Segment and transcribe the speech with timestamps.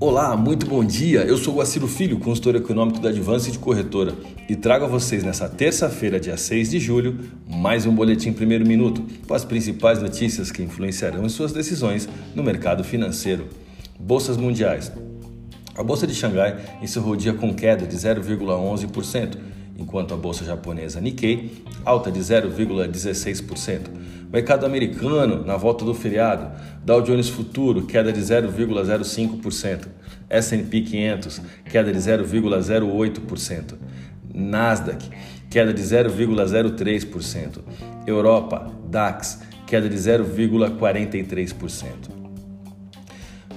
[0.00, 1.22] Olá, muito bom dia.
[1.22, 4.14] Eu sou o Guaciro Filho, consultor econômico da Advance de Corretora,
[4.48, 7.18] e trago a vocês nessa terça-feira, dia 6 de julho,
[7.48, 12.44] mais um boletim primeiro minuto com as principais notícias que influenciarão em suas decisões no
[12.44, 13.48] mercado financeiro.
[13.98, 14.92] Bolsas mundiais.
[15.74, 19.36] A bolsa de Xangai encerrou o dia com queda de 0,11%,
[19.78, 23.88] enquanto a bolsa japonesa Nikkei alta de 0,16%.
[24.30, 26.50] Mercado americano, na volta do feriado,
[26.84, 29.88] Dow Jones Futuro queda de 0,05%,
[30.28, 33.74] S&P 500 queda de 0,08%,
[34.34, 35.08] Nasdaq
[35.48, 37.60] queda de 0,03%,
[38.06, 42.17] Europa DAX queda de 0,43%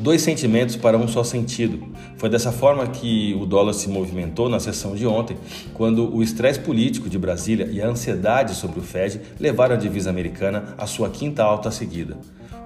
[0.01, 1.87] dois sentimentos para um só sentido.
[2.17, 5.37] Foi dessa forma que o dólar se movimentou na sessão de ontem,
[5.73, 10.09] quando o estresse político de Brasília e a ansiedade sobre o Fed levaram a divisa
[10.09, 12.17] americana à sua quinta alta seguida.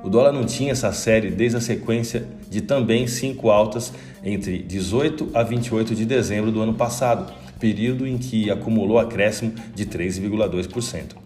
[0.04, 3.92] O dólar não tinha essa série desde a sequência de também cinco altas
[4.24, 9.86] entre 18 a 28 de dezembro do ano passado, período em que acumulou acréscimo de
[9.86, 11.26] 3,2%.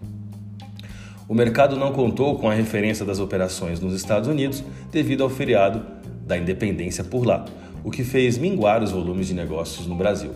[1.28, 5.99] O mercado não contou com a referência das operações nos Estados Unidos devido ao feriado
[6.30, 7.44] da independência por lá,
[7.82, 10.30] o que fez minguar os volumes de negócios no Brasil.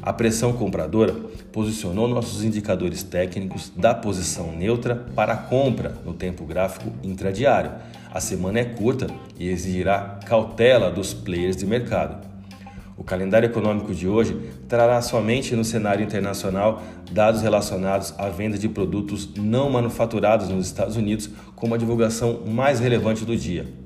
[0.00, 1.12] A pressão compradora
[1.50, 7.72] posicionou nossos indicadores técnicos da posição neutra para a compra no tempo gráfico intradiário.
[8.12, 12.24] A semana é curta e exigirá cautela dos players de mercado.
[12.96, 18.68] O calendário econômico de hoje trará somente no cenário internacional dados relacionados à venda de
[18.68, 23.83] produtos não manufaturados nos Estados Unidos como a divulgação mais relevante do dia.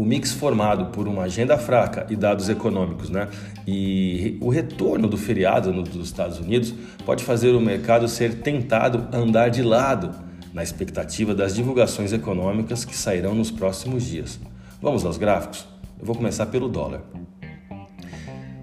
[0.00, 3.28] O mix formado por uma agenda fraca e dados econômicos, né,
[3.66, 6.72] e o retorno do feriado nos Estados Unidos
[7.04, 10.14] pode fazer o mercado ser tentado andar de lado
[10.54, 14.40] na expectativa das divulgações econômicas que sairão nos próximos dias.
[14.80, 15.66] Vamos aos gráficos?
[15.98, 17.02] Eu vou começar pelo dólar.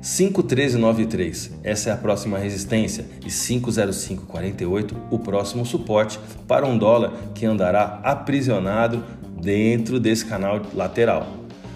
[0.08, 6.18] 51393, essa é a próxima resistência, e 50548, o próximo suporte
[6.48, 9.04] para um dólar que andará aprisionado
[9.42, 11.28] dentro desse canal lateral.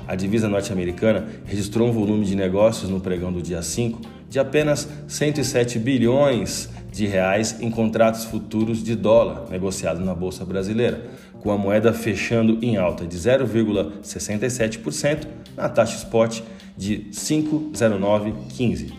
[0.07, 4.87] A divisa norte-americana registrou um volume de negócios no pregão do dia 5 de apenas
[5.07, 11.05] 107 bilhões de reais em contratos futuros de dólar negociados na bolsa brasileira,
[11.41, 16.41] com a moeda fechando em alta de 0,67% na taxa spot
[16.77, 18.93] de 5,0915.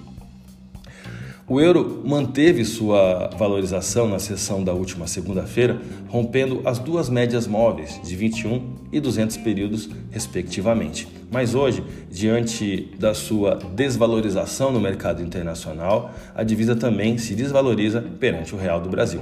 [1.49, 8.01] O euro manteve sua valorização na sessão da última segunda-feira, rompendo as duas médias móveis
[8.03, 11.09] de 21 e 200 períodos, respectivamente.
[11.33, 18.55] Mas hoje, diante da sua desvalorização no mercado internacional, a divisa também se desvaloriza perante
[18.55, 19.21] o real do Brasil.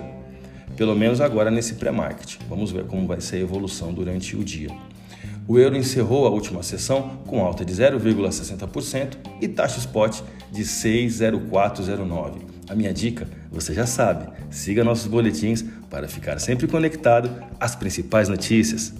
[0.77, 2.37] Pelo menos agora nesse pré-market.
[2.49, 4.71] Vamos ver como vai ser a evolução durante o dia.
[5.49, 12.43] O euro encerrou a última sessão com alta de 0,60% e taxa spot de 6,0409.
[12.69, 18.29] A minha dica, você já sabe, siga nossos boletins para ficar sempre conectado às principais
[18.29, 18.95] notícias.